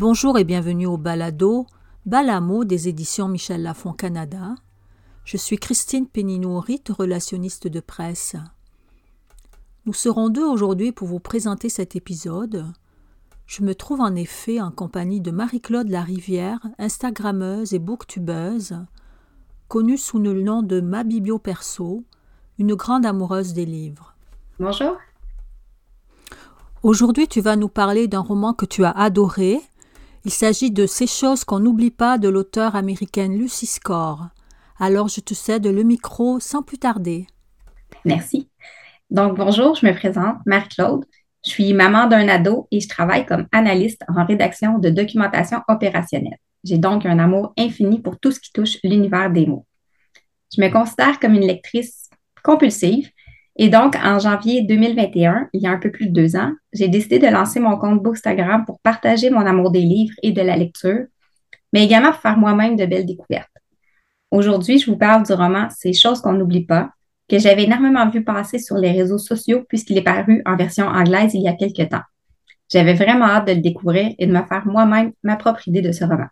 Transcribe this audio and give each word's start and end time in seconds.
Bonjour 0.00 0.38
et 0.38 0.44
bienvenue 0.44 0.86
au 0.86 0.96
balado 0.96 1.66
Balamo 2.06 2.64
des 2.64 2.88
éditions 2.88 3.28
Michel 3.28 3.62
Lafon 3.62 3.92
Canada. 3.92 4.54
Je 5.26 5.36
suis 5.36 5.58
Christine 5.58 6.06
Péninouri, 6.06 6.80
relationniste 6.88 7.68
de 7.68 7.80
presse. 7.80 8.34
Nous 9.84 9.92
serons 9.92 10.30
deux 10.30 10.46
aujourd'hui 10.46 10.92
pour 10.92 11.06
vous 11.06 11.20
présenter 11.20 11.68
cet 11.68 11.96
épisode. 11.96 12.64
Je 13.44 13.62
me 13.62 13.74
trouve 13.74 14.00
en 14.00 14.14
effet 14.14 14.58
en 14.58 14.70
compagnie 14.70 15.20
de 15.20 15.30
Marie-Claude 15.30 15.90
Larivière, 15.90 16.60
Instagrammeuse 16.78 17.74
et 17.74 17.78
booktubeuse, 17.78 18.78
connue 19.68 19.98
sous 19.98 20.18
le 20.18 20.42
nom 20.42 20.62
de 20.62 20.80
Ma 20.80 21.04
Biblio 21.04 21.38
Perso, 21.38 22.04
une 22.58 22.74
grande 22.74 23.04
amoureuse 23.04 23.52
des 23.52 23.66
livres. 23.66 24.14
Bonjour. 24.58 24.96
Aujourd'hui, 26.82 27.28
tu 27.28 27.42
vas 27.42 27.56
nous 27.56 27.68
parler 27.68 28.08
d'un 28.08 28.20
roman 28.20 28.54
que 28.54 28.64
tu 28.64 28.86
as 28.86 28.92
adoré. 28.92 29.60
Il 30.26 30.30
s'agit 30.30 30.70
de 30.70 30.84
Ces 30.84 31.06
choses 31.06 31.44
qu'on 31.44 31.60
n'oublie 31.60 31.90
pas 31.90 32.18
de 32.18 32.28
l'auteur 32.28 32.76
américaine 32.76 33.38
Lucy 33.38 33.64
Score. 33.64 34.28
Alors 34.78 35.08
je 35.08 35.20
te 35.20 35.32
cède 35.32 35.66
le 35.66 35.82
micro 35.82 36.40
sans 36.40 36.62
plus 36.62 36.76
tarder. 36.76 37.26
Merci. 38.04 38.50
Donc 39.08 39.38
bonjour, 39.38 39.76
je 39.76 39.86
me 39.86 39.94
présente, 39.94 40.36
Marie-Claude. 40.44 41.06
Je 41.42 41.50
suis 41.50 41.72
maman 41.72 42.06
d'un 42.06 42.28
ado 42.28 42.68
et 42.70 42.80
je 42.80 42.88
travaille 42.88 43.24
comme 43.24 43.46
analyste 43.50 44.02
en 44.14 44.26
rédaction 44.26 44.78
de 44.78 44.90
documentation 44.90 45.62
opérationnelle. 45.68 46.38
J'ai 46.64 46.76
donc 46.76 47.06
un 47.06 47.18
amour 47.18 47.54
infini 47.56 47.98
pour 47.98 48.20
tout 48.20 48.30
ce 48.30 48.40
qui 48.40 48.52
touche 48.52 48.76
l'univers 48.84 49.30
des 49.30 49.46
mots. 49.46 49.64
Je 50.54 50.60
me 50.60 50.68
considère 50.68 51.18
comme 51.18 51.32
une 51.32 51.46
lectrice 51.46 52.10
compulsive 52.44 53.08
et 53.62 53.68
donc, 53.68 53.94
en 54.02 54.18
janvier 54.18 54.62
2021, 54.62 55.50
il 55.52 55.60
y 55.60 55.66
a 55.66 55.70
un 55.70 55.76
peu 55.76 55.90
plus 55.90 56.06
de 56.06 56.14
deux 56.14 56.34
ans, 56.34 56.50
j'ai 56.72 56.88
décidé 56.88 57.18
de 57.18 57.26
lancer 57.26 57.60
mon 57.60 57.76
compte 57.76 58.02
Bookstagram 58.02 58.64
pour 58.64 58.80
partager 58.80 59.28
mon 59.28 59.44
amour 59.44 59.70
des 59.70 59.82
livres 59.82 60.14
et 60.22 60.32
de 60.32 60.40
la 60.40 60.56
lecture, 60.56 61.04
mais 61.74 61.84
également 61.84 62.10
pour 62.10 62.22
faire 62.22 62.38
moi-même 62.38 62.74
de 62.76 62.86
belles 62.86 63.04
découvertes. 63.04 63.50
Aujourd'hui, 64.30 64.78
je 64.78 64.90
vous 64.90 64.96
parle 64.96 65.26
du 65.26 65.34
roman 65.34 65.68
Ces 65.76 65.92
choses 65.92 66.22
qu'on 66.22 66.32
n'oublie 66.32 66.64
pas, 66.64 66.88
que 67.28 67.38
j'avais 67.38 67.64
énormément 67.64 68.08
vu 68.08 68.24
passer 68.24 68.58
sur 68.58 68.76
les 68.76 68.92
réseaux 68.92 69.18
sociaux 69.18 69.62
puisqu'il 69.68 69.98
est 69.98 70.02
paru 70.02 70.40
en 70.46 70.56
version 70.56 70.86
anglaise 70.86 71.34
il 71.34 71.42
y 71.42 71.48
a 71.48 71.52
quelques 71.52 71.90
temps. 71.90 72.04
J'avais 72.72 72.94
vraiment 72.94 73.26
hâte 73.26 73.48
de 73.48 73.52
le 73.52 73.60
découvrir 73.60 74.14
et 74.18 74.26
de 74.26 74.32
me 74.32 74.42
faire 74.42 74.62
moi-même 74.64 75.12
ma 75.22 75.36
propre 75.36 75.68
idée 75.68 75.82
de 75.82 75.92
ce 75.92 76.04
roman. 76.04 76.28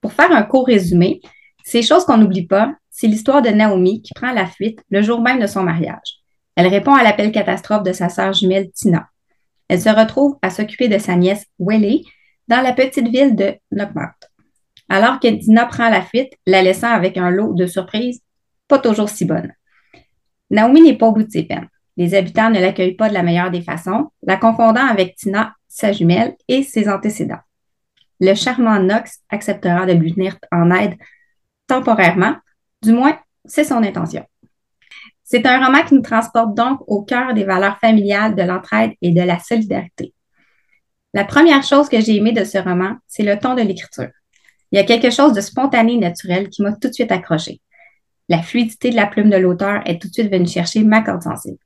Pour 0.00 0.14
faire 0.14 0.32
un 0.32 0.44
court 0.44 0.66
résumé, 0.66 1.20
Ces 1.62 1.82
choses 1.82 2.06
qu'on 2.06 2.16
n'oublie 2.16 2.46
pas, 2.46 2.72
c'est 2.98 3.08
l'histoire 3.08 3.42
de 3.42 3.50
Naomi 3.50 4.00
qui 4.00 4.14
prend 4.14 4.32
la 4.32 4.46
fuite 4.46 4.80
le 4.88 5.02
jour 5.02 5.20
même 5.20 5.38
de 5.38 5.46
son 5.46 5.62
mariage. 5.62 6.22
Elle 6.54 6.66
répond 6.66 6.94
à 6.94 7.02
l'appel 7.02 7.30
catastrophe 7.30 7.82
de 7.82 7.92
sa 7.92 8.08
sœur 8.08 8.32
jumelle 8.32 8.70
Tina. 8.70 9.10
Elle 9.68 9.82
se 9.82 9.90
retrouve 9.90 10.38
à 10.40 10.48
s'occuper 10.48 10.88
de 10.88 10.96
sa 10.96 11.14
nièce 11.14 11.44
Welly 11.58 12.06
dans 12.48 12.62
la 12.62 12.72
petite 12.72 13.08
ville 13.08 13.36
de 13.36 13.54
Knockmart. 13.70 14.16
Alors 14.88 15.20
que 15.20 15.28
Tina 15.28 15.66
prend 15.66 15.90
la 15.90 16.00
fuite, 16.00 16.32
la 16.46 16.62
laissant 16.62 16.90
avec 16.90 17.18
un 17.18 17.28
lot 17.28 17.52
de 17.52 17.66
surprises 17.66 18.22
pas 18.66 18.78
toujours 18.78 19.10
si 19.10 19.26
bonnes. 19.26 19.52
Naomi 20.48 20.80
n'est 20.80 20.96
pas 20.96 21.08
au 21.08 21.12
bout 21.12 21.24
de 21.24 21.30
ses 21.30 21.42
peines. 21.42 21.68
Les 21.98 22.14
habitants 22.14 22.48
ne 22.48 22.60
l'accueillent 22.60 22.96
pas 22.96 23.10
de 23.10 23.14
la 23.14 23.22
meilleure 23.22 23.50
des 23.50 23.62
façons, 23.62 24.10
la 24.22 24.38
confondant 24.38 24.86
avec 24.86 25.16
Tina, 25.16 25.52
sa 25.68 25.92
jumelle, 25.92 26.34
et 26.48 26.62
ses 26.62 26.88
antécédents. 26.88 27.44
Le 28.20 28.32
charmant 28.34 28.78
Knox 28.78 29.20
acceptera 29.28 29.84
de 29.84 29.92
lui 29.92 30.12
venir 30.12 30.38
en 30.50 30.70
aide 30.70 30.94
temporairement, 31.66 32.36
du 32.82 32.92
moins, 32.92 33.18
c'est 33.44 33.64
son 33.64 33.82
intention. 33.82 34.24
C'est 35.24 35.46
un 35.46 35.64
roman 35.64 35.82
qui 35.84 35.94
nous 35.94 36.02
transporte 36.02 36.54
donc 36.54 36.80
au 36.86 37.02
cœur 37.02 37.34
des 37.34 37.44
valeurs 37.44 37.78
familiales 37.78 38.34
de 38.36 38.42
l'entraide 38.42 38.92
et 39.02 39.10
de 39.10 39.22
la 39.22 39.38
solidarité. 39.38 40.14
La 41.14 41.24
première 41.24 41.64
chose 41.64 41.88
que 41.88 42.00
j'ai 42.00 42.16
aimée 42.16 42.32
de 42.32 42.44
ce 42.44 42.58
roman, 42.58 42.96
c'est 43.08 43.22
le 43.22 43.38
ton 43.38 43.54
de 43.54 43.62
l'écriture. 43.62 44.10
Il 44.70 44.76
y 44.76 44.78
a 44.78 44.84
quelque 44.84 45.10
chose 45.10 45.32
de 45.32 45.40
spontané 45.40 45.94
et 45.94 45.98
naturel 45.98 46.48
qui 46.48 46.62
m'a 46.62 46.72
tout 46.72 46.88
de 46.88 46.92
suite 46.92 47.10
accroché. 47.10 47.60
La 48.28 48.42
fluidité 48.42 48.90
de 48.90 48.96
la 48.96 49.06
plume 49.06 49.30
de 49.30 49.36
l'auteur 49.36 49.82
est 49.86 50.00
tout 50.00 50.08
de 50.08 50.12
suite 50.12 50.30
venue 50.30 50.48
chercher 50.48 50.84
ma 50.84 51.02
corde 51.02 51.22
sensible. 51.22 51.58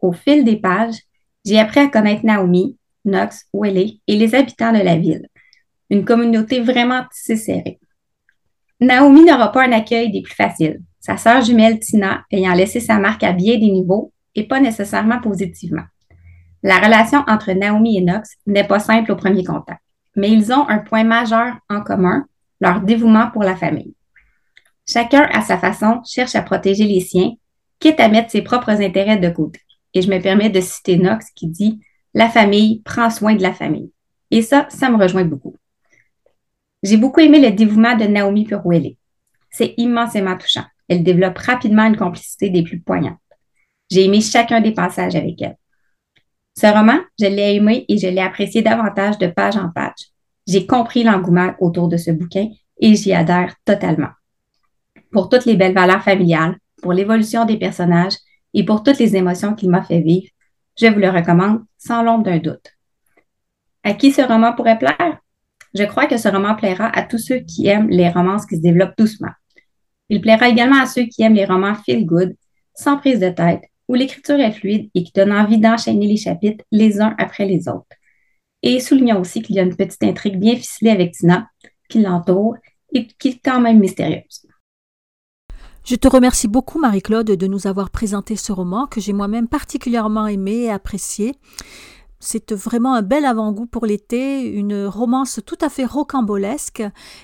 Au 0.00 0.12
fil 0.12 0.44
des 0.44 0.56
pages, 0.56 0.96
j'ai 1.44 1.58
appris 1.58 1.80
à 1.80 1.88
connaître 1.88 2.24
Naomi, 2.24 2.76
Knox, 3.04 3.46
Welly 3.52 4.00
et 4.06 4.16
les 4.16 4.34
habitants 4.34 4.72
de 4.72 4.78
la 4.78 4.96
ville. 4.96 5.28
Une 5.90 6.04
communauté 6.04 6.60
vraiment 6.60 7.04
tissée 7.12 7.36
serrée. 7.36 7.78
Naomi 8.80 9.24
n'aura 9.24 9.52
pas 9.52 9.64
un 9.64 9.72
accueil 9.72 10.10
des 10.10 10.20
plus 10.22 10.34
faciles, 10.34 10.80
sa 11.00 11.16
sœur 11.16 11.42
jumelle 11.42 11.78
Tina 11.80 12.24
ayant 12.30 12.52
laissé 12.52 12.78
sa 12.78 12.98
marque 12.98 13.22
à 13.22 13.32
bien 13.32 13.58
des 13.58 13.70
niveaux 13.70 14.12
et 14.34 14.46
pas 14.46 14.60
nécessairement 14.60 15.20
positivement. 15.20 15.84
La 16.62 16.78
relation 16.78 17.24
entre 17.26 17.52
Naomi 17.52 17.96
et 17.96 18.02
Knox 18.02 18.28
n'est 18.46 18.66
pas 18.66 18.78
simple 18.78 19.12
au 19.12 19.16
premier 19.16 19.44
contact, 19.44 19.80
mais 20.14 20.30
ils 20.30 20.52
ont 20.52 20.68
un 20.68 20.78
point 20.78 21.04
majeur 21.04 21.54
en 21.70 21.80
commun, 21.80 22.26
leur 22.60 22.80
dévouement 22.80 23.30
pour 23.30 23.44
la 23.44 23.56
famille. 23.56 23.94
Chacun, 24.86 25.22
à 25.32 25.40
sa 25.42 25.56
façon, 25.58 26.00
cherche 26.04 26.34
à 26.34 26.42
protéger 26.42 26.84
les 26.84 27.00
siens, 27.00 27.32
quitte 27.80 28.00
à 28.00 28.08
mettre 28.08 28.30
ses 28.30 28.42
propres 28.42 28.82
intérêts 28.82 29.16
de 29.16 29.30
côté. 29.30 29.60
Et 29.94 30.02
je 30.02 30.10
me 30.10 30.20
permets 30.20 30.50
de 30.50 30.60
citer 30.60 30.98
Knox 30.98 31.30
qui 31.34 31.48
dit 31.48 31.80
La 32.14 32.28
famille 32.28 32.82
prend 32.84 33.08
soin 33.08 33.34
de 33.34 33.42
la 33.42 33.52
famille. 33.52 33.90
Et 34.30 34.42
ça, 34.42 34.66
ça 34.68 34.90
me 34.90 34.96
rejoint 34.96 35.24
beaucoup. 35.24 35.56
J'ai 36.86 36.98
beaucoup 36.98 37.18
aimé 37.18 37.40
le 37.40 37.50
dévouement 37.50 37.96
de 37.96 38.04
Naomi 38.04 38.44
pour 38.44 38.60
Welly. 38.64 38.96
C'est 39.50 39.74
immensément 39.76 40.36
touchant. 40.36 40.62
Elle 40.86 41.02
développe 41.02 41.36
rapidement 41.36 41.84
une 41.84 41.96
complicité 41.96 42.48
des 42.48 42.62
plus 42.62 42.78
poignantes. 42.78 43.18
J'ai 43.90 44.04
aimé 44.04 44.20
chacun 44.20 44.60
des 44.60 44.70
passages 44.70 45.16
avec 45.16 45.42
elle. 45.42 45.56
Ce 46.56 46.66
roman, 46.68 47.00
je 47.18 47.26
l'ai 47.26 47.56
aimé 47.56 47.84
et 47.88 47.98
je 47.98 48.06
l'ai 48.06 48.20
apprécié 48.20 48.62
davantage 48.62 49.18
de 49.18 49.26
page 49.26 49.56
en 49.56 49.68
page. 49.68 50.12
J'ai 50.46 50.64
compris 50.64 51.02
l'engouement 51.02 51.54
autour 51.58 51.88
de 51.88 51.96
ce 51.96 52.12
bouquin 52.12 52.50
et 52.78 52.94
j'y 52.94 53.12
adhère 53.12 53.56
totalement. 53.64 54.10
Pour 55.10 55.28
toutes 55.28 55.44
les 55.44 55.56
belles 55.56 55.74
valeurs 55.74 56.04
familiales, 56.04 56.54
pour 56.80 56.92
l'évolution 56.92 57.46
des 57.46 57.56
personnages 57.56 58.14
et 58.54 58.64
pour 58.64 58.84
toutes 58.84 59.00
les 59.00 59.16
émotions 59.16 59.56
qu'il 59.56 59.70
m'a 59.70 59.82
fait 59.82 60.02
vivre, 60.02 60.28
je 60.80 60.86
vous 60.86 61.00
le 61.00 61.10
recommande 61.10 61.64
sans 61.78 62.04
l'ombre 62.04 62.22
d'un 62.22 62.38
doute. 62.38 62.76
À 63.82 63.92
qui 63.92 64.12
ce 64.12 64.22
roman 64.22 64.52
pourrait 64.52 64.78
plaire? 64.78 65.18
Je 65.74 65.84
crois 65.84 66.06
que 66.06 66.16
ce 66.16 66.28
roman 66.28 66.54
plaira 66.54 66.86
à 66.86 67.02
tous 67.02 67.18
ceux 67.18 67.38
qui 67.40 67.66
aiment 67.66 67.88
les 67.88 68.08
romances 68.08 68.46
qui 68.46 68.56
se 68.56 68.62
développent 68.62 68.96
doucement. 68.96 69.32
Il 70.08 70.20
plaira 70.20 70.48
également 70.48 70.80
à 70.80 70.86
ceux 70.86 71.04
qui 71.04 71.22
aiment 71.22 71.34
les 71.34 71.44
romans 71.44 71.74
feel 71.74 72.06
good, 72.06 72.36
sans 72.74 72.96
prise 72.96 73.20
de 73.20 73.30
tête, 73.30 73.62
où 73.88 73.94
l'écriture 73.94 74.38
est 74.40 74.52
fluide 74.52 74.90
et 74.94 75.02
qui 75.02 75.12
donne 75.12 75.32
envie 75.32 75.58
d'enchaîner 75.58 76.06
les 76.06 76.16
chapitres 76.16 76.64
les 76.70 77.00
uns 77.00 77.14
après 77.18 77.46
les 77.46 77.68
autres. 77.68 77.86
Et 78.62 78.80
soulignons 78.80 79.20
aussi 79.20 79.42
qu'il 79.42 79.56
y 79.56 79.60
a 79.60 79.62
une 79.62 79.76
petite 79.76 80.02
intrigue 80.02 80.38
bien 80.38 80.56
ficelée 80.56 80.90
avec 80.90 81.12
Tina 81.12 81.48
qui 81.88 82.00
l'entoure 82.00 82.56
et 82.92 83.06
qui 83.06 83.28
est 83.28 83.40
quand 83.44 83.60
même 83.60 83.78
mystérieuse. 83.78 84.46
Je 85.84 85.94
te 85.94 86.08
remercie 86.08 86.48
beaucoup, 86.48 86.80
Marie-Claude, 86.80 87.30
de 87.30 87.46
nous 87.46 87.68
avoir 87.68 87.90
présenté 87.90 88.34
ce 88.34 88.50
roman 88.50 88.86
que 88.86 89.00
j'ai 89.00 89.12
moi-même 89.12 89.46
particulièrement 89.46 90.26
aimé 90.26 90.64
et 90.64 90.70
apprécié. 90.70 91.36
C'est 92.18 92.52
vraiment 92.52 92.94
un 92.94 93.02
bel 93.02 93.24
avant-goût 93.24 93.66
pour 93.66 93.84
l'été, 93.84 94.40
une 94.42 94.86
romance 94.86 95.40
tout 95.44 95.58
à 95.60 95.68
fait 95.68 95.84
rocambolesque. 95.84 96.82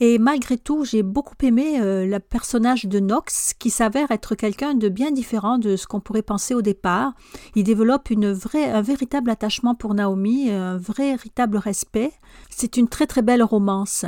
Et 0.00 0.18
malgré 0.18 0.58
tout, 0.58 0.84
j'ai 0.84 1.02
beaucoup 1.02 1.34
aimé 1.42 1.80
euh, 1.80 2.06
le 2.06 2.20
personnage 2.20 2.84
de 2.84 3.00
Knox, 3.00 3.54
qui 3.58 3.70
s'avère 3.70 4.10
être 4.10 4.34
quelqu'un 4.34 4.74
de 4.74 4.88
bien 4.88 5.10
différent 5.10 5.58
de 5.58 5.76
ce 5.76 5.86
qu'on 5.86 6.00
pourrait 6.00 6.22
penser 6.22 6.54
au 6.54 6.62
départ. 6.62 7.14
Il 7.54 7.64
développe 7.64 8.10
un 8.12 8.82
véritable 8.82 9.30
attachement 9.30 9.74
pour 9.74 9.94
Naomi, 9.94 10.50
un 10.50 10.76
véritable 10.76 11.56
respect. 11.56 12.12
C'est 12.50 12.76
une 12.76 12.88
très 12.88 13.06
très 13.06 13.22
belle 13.22 13.42
romance. 13.42 14.04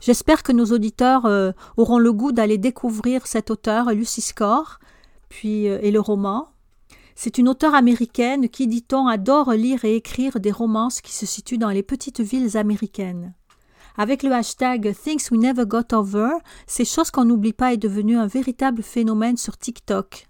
J'espère 0.00 0.42
que 0.42 0.52
nos 0.52 0.66
auditeurs 0.66 1.26
euh, 1.26 1.52
auront 1.76 1.98
le 1.98 2.12
goût 2.12 2.32
d'aller 2.32 2.58
découvrir 2.58 3.26
cet 3.26 3.50
auteur, 3.50 3.90
Lucy 3.92 4.20
Score, 4.20 4.78
puis, 5.28 5.68
euh, 5.68 5.78
et 5.82 5.90
le 5.90 6.00
roman. 6.00 6.48
C'est 7.20 7.36
une 7.36 7.48
auteure 7.48 7.74
américaine 7.74 8.48
qui, 8.48 8.68
dit-on, 8.68 9.08
adore 9.08 9.50
lire 9.50 9.84
et 9.84 9.96
écrire 9.96 10.38
des 10.38 10.52
romances 10.52 11.00
qui 11.00 11.12
se 11.12 11.26
situent 11.26 11.58
dans 11.58 11.70
les 11.70 11.82
petites 11.82 12.20
villes 12.20 12.56
américaines. 12.56 13.34
Avec 13.96 14.22
le 14.22 14.30
hashtag 14.30 14.94
Things 14.94 15.26
We 15.32 15.40
Never 15.40 15.66
Got 15.66 15.92
Over, 15.92 16.34
ces 16.68 16.84
choses 16.84 17.10
qu'on 17.10 17.24
n'oublie 17.24 17.52
pas 17.52 17.72
est 17.72 17.76
devenu 17.76 18.16
un 18.16 18.28
véritable 18.28 18.84
phénomène 18.84 19.36
sur 19.36 19.58
TikTok. 19.58 20.28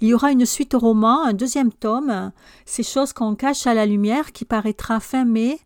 Il 0.00 0.08
y 0.08 0.14
aura 0.14 0.32
une 0.32 0.46
suite 0.46 0.74
au 0.74 0.80
roman, 0.80 1.22
un 1.22 1.32
deuxième 1.32 1.72
tome, 1.72 2.32
Ces 2.66 2.82
choses 2.82 3.12
qu'on 3.12 3.36
cache 3.36 3.68
à 3.68 3.74
la 3.74 3.86
lumière, 3.86 4.32
qui 4.32 4.44
paraîtra 4.44 4.98
fin 4.98 5.24
mai, 5.24 5.60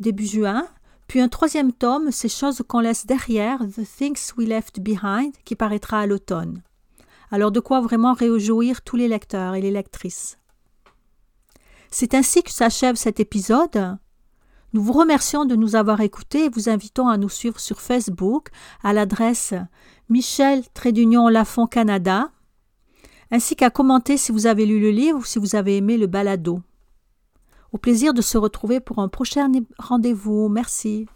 début 0.00 0.26
juin, 0.26 0.66
puis 1.06 1.20
un 1.20 1.28
troisième 1.28 1.72
tome, 1.72 2.10
Ces 2.10 2.28
choses 2.28 2.64
qu'on 2.66 2.80
laisse 2.80 3.06
derrière, 3.06 3.60
The 3.60 3.86
Things 3.86 4.32
We 4.36 4.48
Left 4.48 4.80
Behind, 4.80 5.32
qui 5.44 5.54
paraîtra 5.54 6.00
à 6.00 6.06
l'automne. 6.06 6.64
Alors 7.34 7.50
de 7.50 7.58
quoi 7.58 7.80
vraiment 7.80 8.12
réjouir 8.12 8.82
tous 8.82 8.94
les 8.94 9.08
lecteurs 9.08 9.56
et 9.56 9.60
les 9.60 9.72
lectrices? 9.72 10.38
C'est 11.90 12.14
ainsi 12.14 12.44
que 12.44 12.52
s'achève 12.52 12.94
cet 12.94 13.18
épisode. 13.18 13.98
Nous 14.72 14.80
vous 14.80 14.92
remercions 14.92 15.44
de 15.44 15.56
nous 15.56 15.74
avoir 15.74 16.00
écoutés 16.00 16.44
et 16.44 16.48
vous 16.48 16.68
invitons 16.68 17.08
à 17.08 17.16
nous 17.16 17.28
suivre 17.28 17.58
sur 17.58 17.80
Facebook 17.80 18.50
à 18.84 18.92
l'adresse 18.92 19.52
Michel 20.08 20.62
Trédunion 20.74 21.26
Lafont 21.26 21.66
Canada, 21.66 22.30
ainsi 23.32 23.56
qu'à 23.56 23.68
commenter 23.68 24.16
si 24.16 24.30
vous 24.30 24.46
avez 24.46 24.64
lu 24.64 24.78
le 24.78 24.90
livre 24.90 25.18
ou 25.18 25.24
si 25.24 25.40
vous 25.40 25.56
avez 25.56 25.76
aimé 25.76 25.98
le 25.98 26.06
balado. 26.06 26.62
Au 27.72 27.78
plaisir 27.78 28.14
de 28.14 28.22
se 28.22 28.38
retrouver 28.38 28.78
pour 28.78 29.00
un 29.00 29.08
prochain 29.08 29.50
rendez-vous. 29.80 30.48
Merci. 30.48 31.08